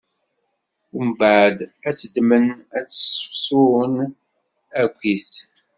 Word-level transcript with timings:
Umbeɛd 0.99 1.57
ad 1.87 1.93
tt-ddmen, 1.95 2.45
ad 2.77 2.85
tt-ssefsun 2.87 3.93
akkit. 4.81 5.31